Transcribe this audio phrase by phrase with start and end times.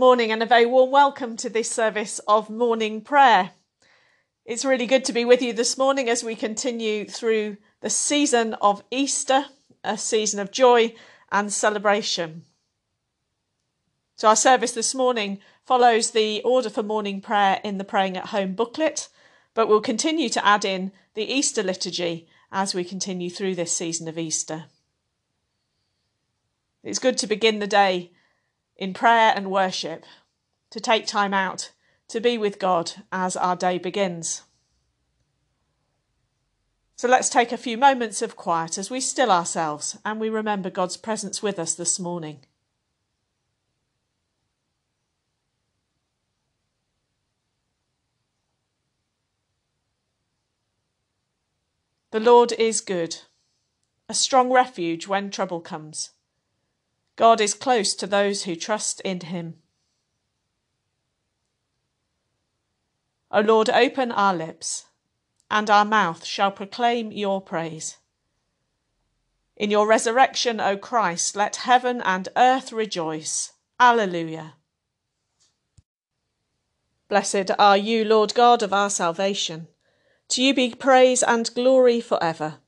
[0.00, 3.50] Morning and a very warm welcome to this service of morning prayer.
[4.46, 8.54] It's really good to be with you this morning as we continue through the season
[8.62, 9.44] of Easter,
[9.84, 10.94] a season of joy
[11.30, 12.44] and celebration.
[14.16, 18.28] So, our service this morning follows the order for morning prayer in the Praying at
[18.28, 19.10] Home booklet,
[19.52, 24.08] but we'll continue to add in the Easter liturgy as we continue through this season
[24.08, 24.64] of Easter.
[26.82, 28.12] It's good to begin the day
[28.80, 30.04] in prayer and worship,
[30.70, 31.70] to take time out
[32.08, 34.42] to be with God as our day begins.
[36.96, 40.70] So let's take a few moments of quiet as we still ourselves and we remember
[40.70, 42.40] God's presence with us this morning.
[52.10, 53.18] The Lord is good,
[54.08, 56.10] a strong refuge when trouble comes.
[57.16, 59.56] God is close to those who trust in him.
[63.30, 64.86] O Lord, open our lips,
[65.50, 67.98] and our mouth shall proclaim your praise.
[69.56, 73.52] In your resurrection, O Christ, let heaven and earth rejoice.
[73.78, 74.54] Alleluia.
[77.08, 79.68] Blessed are you, Lord God of our salvation.
[80.30, 82.58] To you be praise and glory for ever.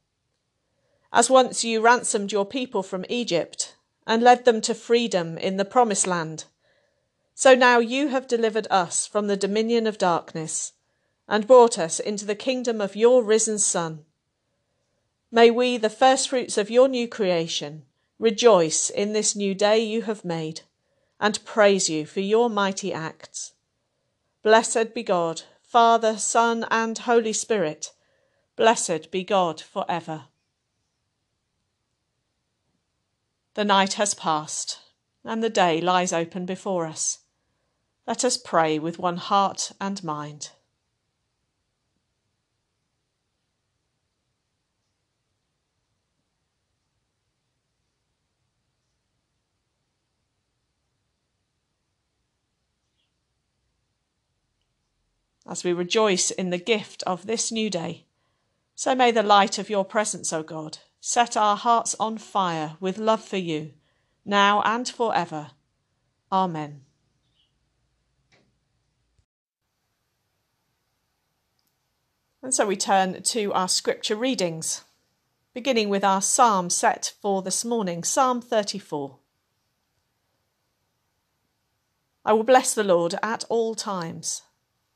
[1.13, 5.64] As once you ransomed your people from Egypt, and led them to freedom in the
[5.64, 6.45] promised land.
[7.34, 10.72] So now you have delivered us from the dominion of darkness
[11.28, 14.05] and brought us into the kingdom of your risen Son.
[15.30, 17.84] May we, the firstfruits of your new creation,
[18.19, 20.61] rejoice in this new day you have made
[21.19, 23.53] and praise you for your mighty acts.
[24.42, 27.92] Blessed be God, Father, Son, and Holy Spirit.
[28.57, 30.24] Blessed be God for ever.
[33.55, 34.79] The night has passed,
[35.24, 37.18] and the day lies open before us.
[38.07, 40.51] Let us pray with one heart and mind.
[55.46, 58.07] As we rejoice in the gift of this new day,
[58.74, 62.96] so may the light of your presence, O God, set our hearts on fire with
[62.96, 63.73] love for you,
[64.24, 65.51] now and forever.
[66.30, 66.83] Amen.
[72.40, 74.85] And so we turn to our scripture readings,
[75.52, 79.19] beginning with our psalm set for this morning, Psalm 34.
[82.24, 84.42] I will bless the Lord at all times.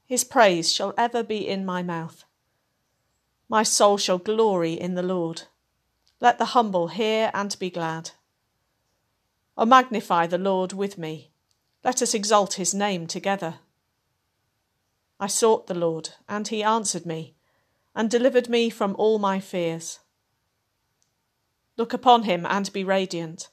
[0.06, 2.24] His praise shall ever be in my mouth.
[3.48, 5.42] My soul shall glory in the Lord.
[6.20, 8.12] Let the humble hear and be glad.
[9.56, 11.30] O magnify the Lord with me.
[11.84, 13.56] Let us exalt his name together.
[15.18, 17.34] I sought the Lord, and he answered me,
[17.94, 20.00] and delivered me from all my fears.
[21.76, 23.48] Look upon him and be radiant,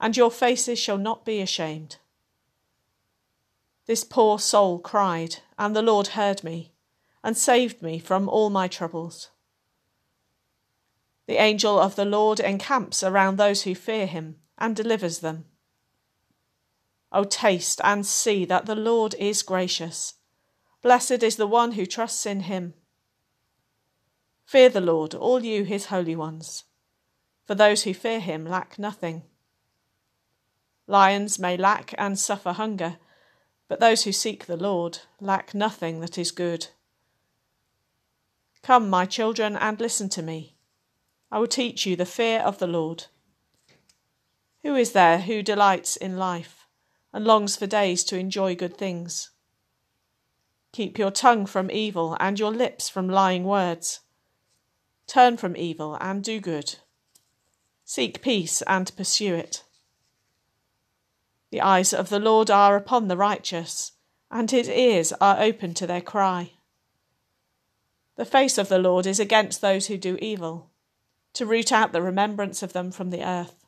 [0.00, 1.96] and your faces shall not be ashamed.
[3.86, 6.72] This poor soul cried, and the Lord heard me,
[7.22, 9.30] and saved me from all my troubles.
[11.26, 15.46] The angel of the Lord encamps around those who fear him and delivers them.
[17.10, 20.14] O taste and see that the Lord is gracious.
[20.82, 22.74] Blessed is the one who trusts in him.
[24.44, 26.64] Fear the Lord, all you his holy ones,
[27.46, 29.22] for those who fear him lack nothing.
[30.86, 32.98] Lions may lack and suffer hunger,
[33.68, 36.68] but those who seek the Lord lack nothing that is good.
[38.62, 40.53] Come, my children, and listen to me.
[41.30, 43.06] I will teach you the fear of the Lord.
[44.62, 46.66] Who is there who delights in life
[47.12, 49.30] and longs for days to enjoy good things?
[50.72, 54.00] Keep your tongue from evil and your lips from lying words.
[55.06, 56.76] Turn from evil and do good.
[57.84, 59.64] Seek peace and pursue it.
[61.50, 63.92] The eyes of the Lord are upon the righteous,
[64.30, 66.52] and his ears are open to their cry.
[68.16, 70.70] The face of the Lord is against those who do evil
[71.34, 73.64] to root out the remembrance of them from the earth.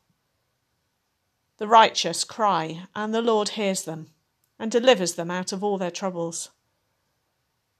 [1.58, 4.08] The righteous cry, and the Lord hears them,
[4.58, 6.50] and delivers them out of all their troubles.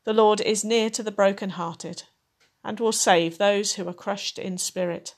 [0.05, 2.05] The Lord is near to the broken-hearted,
[2.65, 5.15] and will save those who are crushed in spirit.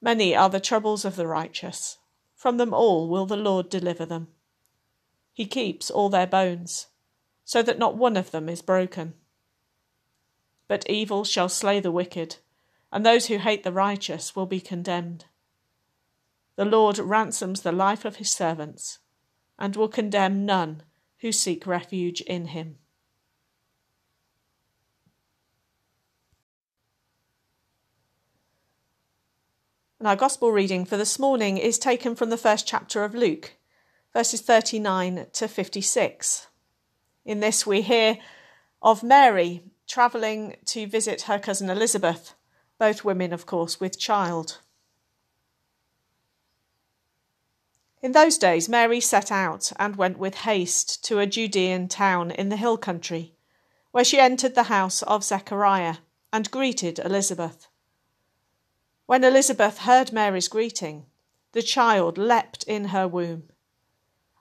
[0.00, 1.98] Many are the troubles of the righteous.
[2.34, 4.28] From them all will the Lord deliver them.
[5.32, 6.88] He keeps all their bones,
[7.44, 9.14] so that not one of them is broken.
[10.68, 12.36] But evil shall slay the wicked,
[12.94, 15.24] and those who hate the righteous will be condemned.
[16.54, 19.00] The Lord ransoms the life of his servants,
[19.58, 20.84] and will condemn none
[21.18, 22.76] who seek refuge in him.
[29.98, 33.54] And our Gospel reading for this morning is taken from the first chapter of Luke,
[34.12, 36.46] verses 39 to 56.
[37.24, 38.18] In this, we hear
[38.80, 42.36] of Mary travelling to visit her cousin Elizabeth,
[42.78, 44.60] both women, of course, with child.
[48.02, 52.50] In those days, Mary set out and went with haste to a Judean town in
[52.50, 53.34] the hill country,
[53.92, 55.96] where she entered the house of Zechariah
[56.32, 57.68] and greeted Elizabeth.
[59.06, 61.06] When Elizabeth heard Mary's greeting,
[61.52, 63.48] the child leapt in her womb.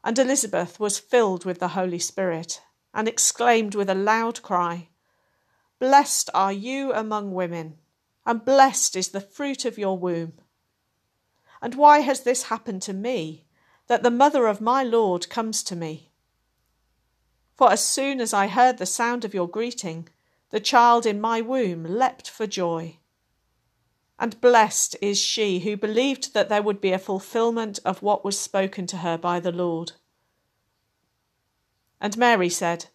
[0.03, 2.61] And Elizabeth was filled with the Holy Spirit
[2.93, 4.89] and exclaimed with a loud cry,
[5.79, 7.77] Blessed are you among women,
[8.25, 10.33] and blessed is the fruit of your womb.
[11.61, 13.45] And why has this happened to me?
[13.87, 16.09] that the mother of my Lord comes to me.
[17.55, 20.09] For as soon as I heard the sound of your greeting,
[20.49, 22.97] the child in my womb leapt for joy.
[24.17, 28.39] And blessed is she who believed that there would be a fulfillment of what was
[28.39, 29.93] spoken to her by the Lord.
[31.99, 32.85] And Mary said,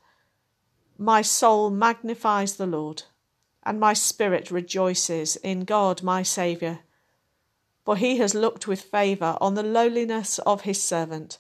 [0.97, 3.05] My soul magnifies the Lord,
[3.69, 6.81] and my spirit rejoices in God my Saviour
[7.89, 11.39] for he has looked with favour on the lowliness of his servant.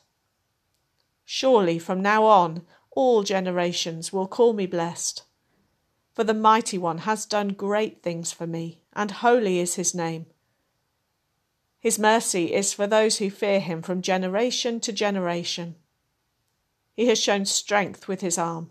[1.27, 5.25] Surely from now on all generations will call me blessed.
[6.15, 10.25] For the Mighty One has done great things for me, and holy is his name.
[11.79, 15.77] His mercy is for those who fear him from generation to generation.
[16.95, 18.71] He has shown strength with his arm.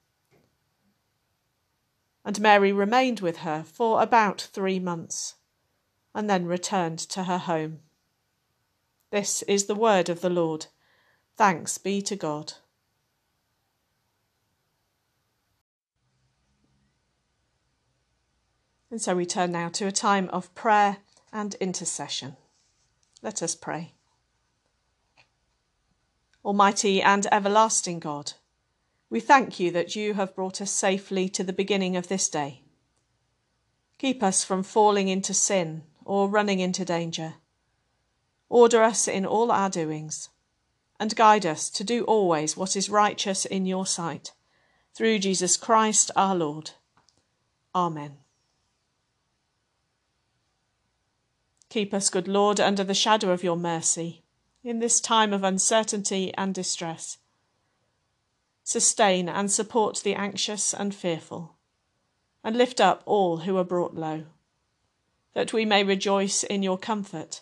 [2.23, 5.35] And Mary remained with her for about three months
[6.13, 7.79] and then returned to her home.
[9.09, 10.67] This is the word of the Lord.
[11.35, 12.53] Thanks be to God.
[18.91, 20.97] And so we turn now to a time of prayer
[21.31, 22.35] and intercession.
[23.21, 23.93] Let us pray.
[26.43, 28.33] Almighty and everlasting God,
[29.11, 32.61] we thank you that you have brought us safely to the beginning of this day.
[33.99, 37.33] Keep us from falling into sin or running into danger.
[38.47, 40.29] Order us in all our doings,
[40.97, 44.31] and guide us to do always what is righteous in your sight,
[44.95, 46.71] through Jesus Christ our Lord.
[47.75, 48.17] Amen.
[51.67, 54.23] Keep us, good Lord, under the shadow of your mercy,
[54.63, 57.17] in this time of uncertainty and distress.
[58.63, 61.57] Sustain and support the anxious and fearful,
[62.43, 64.25] and lift up all who are brought low
[65.33, 67.41] that we may rejoice in your comfort,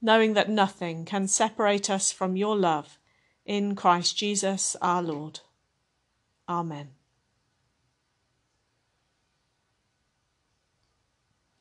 [0.00, 2.98] knowing that nothing can separate us from your love
[3.44, 5.40] in Christ Jesus our Lord.
[6.48, 6.90] Amen.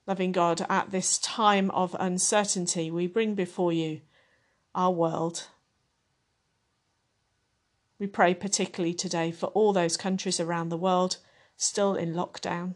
[0.08, 4.02] Loving God, at this time of uncertainty, we bring before you
[4.76, 5.48] our world.
[7.98, 11.18] We pray particularly today for all those countries around the world
[11.56, 12.76] still in lockdown.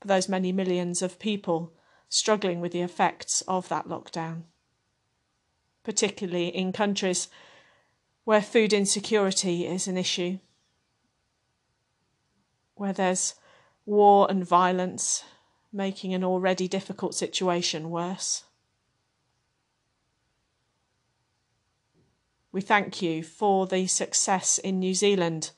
[0.00, 1.74] For those many millions of people
[2.08, 4.44] struggling with the effects of that lockdown,
[5.84, 7.28] particularly in countries
[8.24, 10.38] where food insecurity is an issue,
[12.74, 13.34] where there's
[13.84, 15.24] war and violence
[15.72, 18.44] making an already difficult situation worse.
[22.52, 25.52] We thank you for the success in New Zealand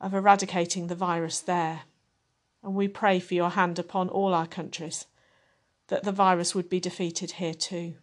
[0.00, 1.82] of eradicating the virus there
[2.62, 5.06] and we pray for your hand upon all our countries,
[5.88, 7.94] that the virus would be defeated here too.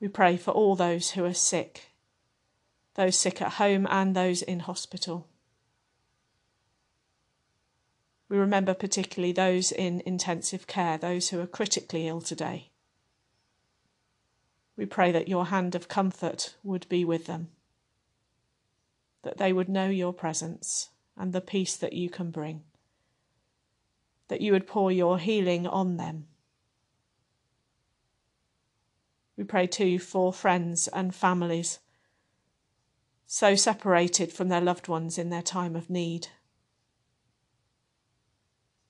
[0.00, 1.90] We pray for all those who are sick,
[2.94, 5.28] those sick at home and those in hospital.
[8.28, 12.70] We remember particularly those in intensive care, those who are critically ill today.
[14.76, 17.48] We pray that your hand of comfort would be with them
[19.24, 22.62] that they would know your presence and the peace that you can bring,
[24.28, 26.26] that you would pour your healing on them.
[29.36, 31.80] We pray too for friends and families
[33.26, 36.28] so separated from their loved ones in their time of need.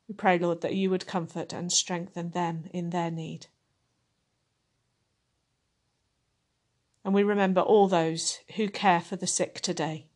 [0.06, 3.46] We pray, Lord, that you would comfort and strengthen them in their need.
[7.04, 10.06] And we remember all those who care for the sick today,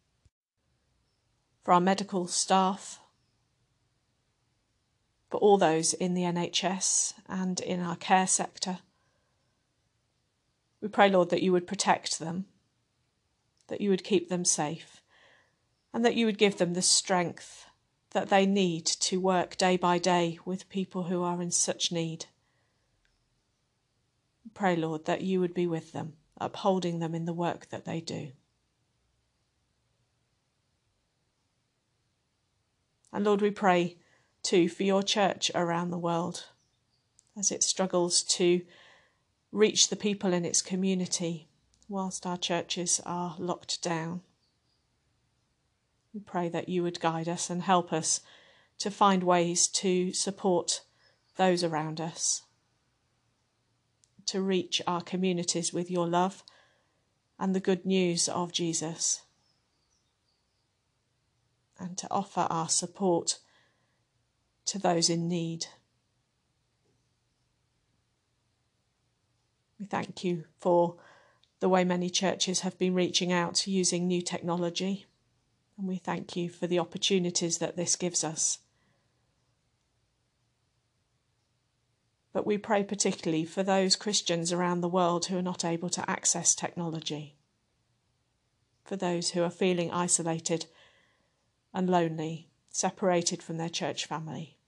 [1.62, 3.00] for our medical staff,
[5.30, 8.78] for all those in the NHS and in our care sector.
[10.80, 12.46] We pray, Lord, that you would protect them,
[13.66, 15.02] that you would keep them safe,
[15.92, 17.66] and that you would give them the strength
[18.12, 22.26] that they need to work day by day with people who are in such need.
[24.54, 28.00] Pray, Lord, that you would be with them, upholding them in the work that they
[28.00, 28.32] do.
[33.12, 33.96] And Lord, we pray
[34.42, 36.46] too for your church around the world
[37.36, 38.62] as it struggles to
[39.52, 41.48] reach the people in its community
[41.88, 44.20] whilst our churches are locked down.
[46.12, 48.20] We pray that you would guide us and help us
[48.78, 50.82] to find ways to support
[51.36, 52.42] those around us,
[54.28, 56.42] to reach our communities with your love
[57.38, 59.22] and the good news of Jesus,
[61.78, 63.38] and to offer our support
[64.66, 65.66] to those in need.
[69.80, 70.96] We thank you for
[71.60, 75.06] the way many churches have been reaching out using new technology,
[75.78, 78.58] and we thank you for the opportunities that this gives us.
[82.32, 86.08] But we pray particularly for those Christians around the world who are not able to
[86.08, 87.36] access technology,
[88.84, 90.66] for those who are feeling isolated
[91.72, 94.58] and lonely, separated from their church family.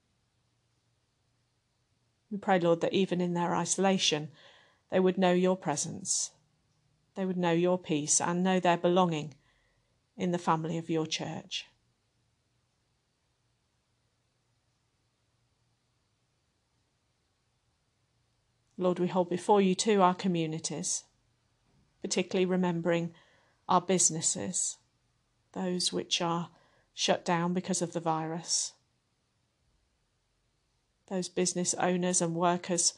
[2.31, 4.29] We pray, Lord, that even in their isolation,
[4.89, 6.31] they would know your presence,
[7.15, 9.35] they would know your peace, and know their belonging
[10.17, 11.65] in the family of your church.
[18.81, 21.03] Lord, we hold before you too our communities,
[22.01, 23.13] particularly remembering
[23.69, 24.77] our businesses,
[25.53, 26.49] those which are
[26.93, 28.73] shut down because of the virus
[31.11, 32.93] those business owners and workers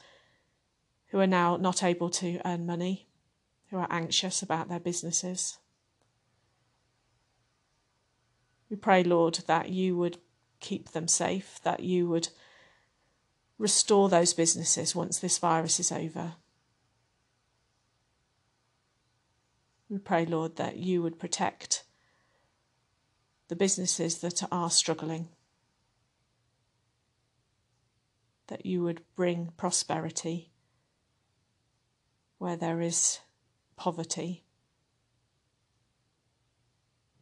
[1.08, 3.08] who are now not able to earn money,
[3.70, 5.58] who are anxious about their businesses.
[8.70, 10.20] We pray, Lord, that you would
[10.60, 12.30] keep them safe, that you would
[13.64, 16.34] restore those businesses once this virus is over.
[19.90, 21.86] We pray, Lord, that you would protect
[23.48, 25.30] the businesses that are struggling
[28.48, 30.52] that you would bring prosperity
[32.38, 33.20] where there is
[33.78, 34.44] poverty.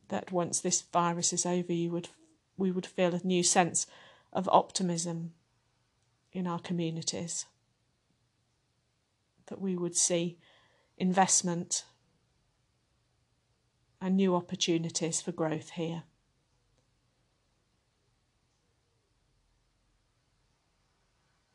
[0.07, 2.09] That once this virus is over, you would,
[2.57, 3.85] we would feel a new sense
[4.33, 5.33] of optimism
[6.31, 7.45] in our communities.
[9.47, 10.37] That we would see
[10.97, 11.85] investment
[13.99, 16.03] and new opportunities for growth here.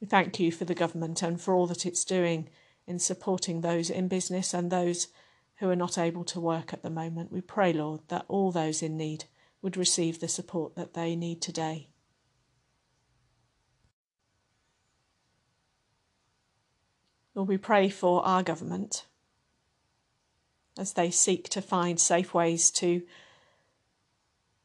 [0.00, 2.48] We thank you for the government and for all that it's doing
[2.86, 5.08] in supporting those in business and those
[5.56, 7.32] who are not able to work at the moment.
[7.32, 9.24] We pray, Lord, that all those in need
[9.62, 11.88] would receive the support that they need today.
[17.36, 19.04] Lord, we pray for our government
[20.78, 23.02] as they seek to find safe ways to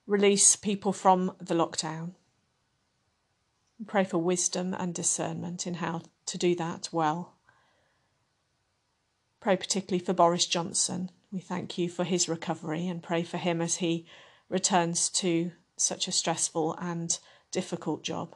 [0.08, 2.12] release people from the lockdown.
[3.86, 7.34] Pray for wisdom and discernment in how to do that well.
[9.42, 11.12] Pray particularly for Boris Johnson.
[11.30, 14.06] We thank you for his recovery and pray for him as he
[14.48, 17.20] returns to such a stressful and
[17.52, 18.34] difficult job.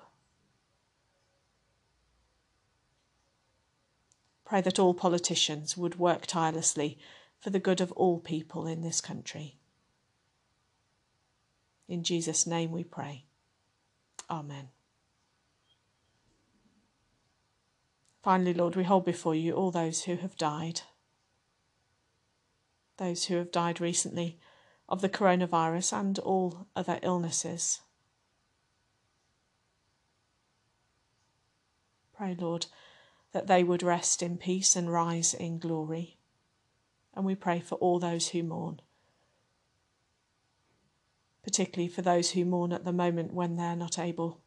[4.45, 6.97] Pray that all politicians would work tirelessly
[7.39, 9.57] for the good of all people in this country.
[11.87, 13.25] In Jesus' name we pray.
[14.29, 14.69] Amen.
[18.23, 20.81] Finally, Lord, we hold before you all those who have died,
[22.97, 24.39] those who have died recently
[24.89, 27.81] of the coronavirus and all other illnesses.
[32.15, 32.65] Pray, Lord,
[33.35, 36.15] that they would rest in peace and rise in glory.
[37.13, 38.79] And we pray for all those who mourn,
[41.43, 44.39] particularly for those who mourn at the moment when they're not able,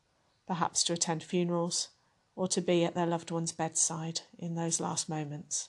[0.46, 1.90] perhaps, to attend funerals
[2.34, 5.68] or to be at their loved one's bedside in those last moments.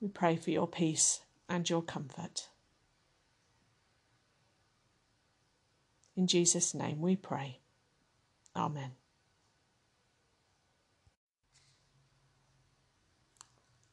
[0.00, 2.50] We pray for your peace and your comfort.
[6.16, 7.58] In Jesus' name we pray.
[8.54, 8.92] Amen.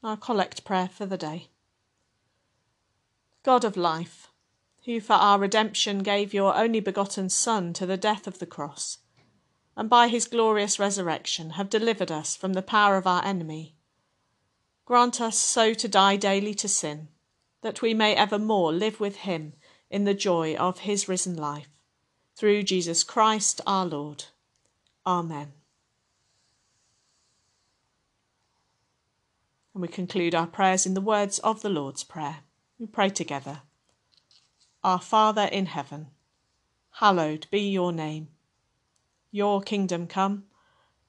[0.06, 1.48] Our collect prayer for the day.
[3.42, 4.28] God of life,
[4.86, 9.00] who for our redemption gave your only begotten Son to the death of the cross,
[9.76, 13.74] and by his glorious resurrection have delivered us from the power of our enemy,
[14.86, 17.08] grant us so to die daily to sin,
[17.64, 19.54] that we may evermore live with him
[19.90, 21.82] in the joy of his risen life
[22.36, 24.26] through Jesus Christ our Lord.
[25.04, 25.54] Amen.
[29.76, 32.38] And we conclude our prayers in the words of the Lord's Prayer.
[32.80, 33.64] We pray together.
[34.86, 36.12] Our Father in heaven,
[36.92, 38.30] hallowed be your name.
[39.32, 40.46] Your kingdom come,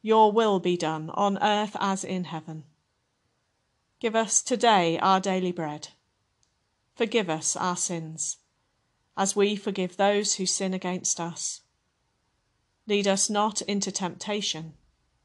[0.02, 2.64] your will be done on earth as in heaven.
[4.00, 5.90] Give us today our daily bread.
[6.96, 8.38] Forgive us our sins
[9.16, 11.60] as we forgive those who sin against us.
[12.88, 14.74] Lead us not into temptation,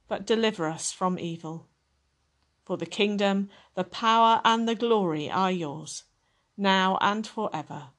[0.08, 1.71] but deliver us from evil.
[2.64, 6.04] For the kingdom, the power, and the glory are yours,
[6.58, 7.90] now and for ever.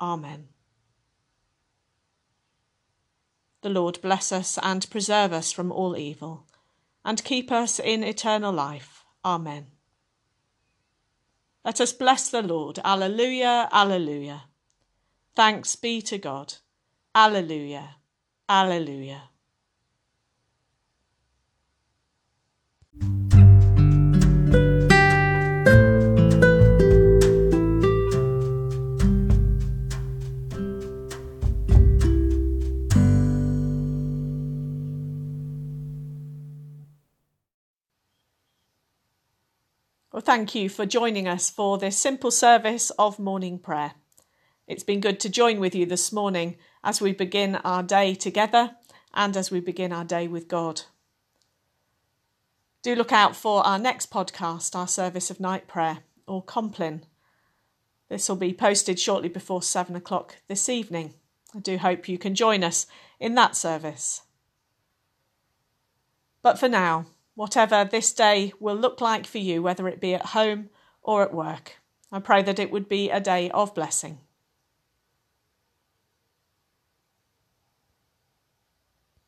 [0.00, 0.48] Amen.
[3.62, 6.46] The Lord bless us and preserve us from all evil,
[7.04, 9.04] and keep us in eternal life.
[9.24, 9.68] Amen.
[11.64, 12.78] Let us bless the Lord.
[12.84, 14.42] Alleluia, alleluia.
[15.34, 16.54] Thanks be to God.
[17.14, 17.96] Alleluia.
[18.48, 19.30] Alleluia.
[40.24, 43.92] Thank you for joining us for this simple service of morning prayer.
[44.66, 48.70] It's been good to join with you this morning as we begin our day together
[49.12, 50.82] and as we begin our day with God.
[52.82, 57.04] Do look out for our next podcast, our service of night prayer, or Compline.
[58.08, 61.12] This will be posted shortly before seven o'clock this evening.
[61.54, 62.86] I do hope you can join us
[63.20, 64.22] in that service.
[66.40, 67.04] But for now,
[67.34, 70.70] whatever this day will look like for you, whether it be at home
[71.02, 74.20] or at work, I pray that it would be a day of blessing.